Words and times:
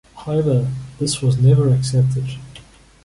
However, 0.15 0.67
this 0.97 1.21
was 1.21 1.37
never 1.37 1.71
accepted. 1.71 2.25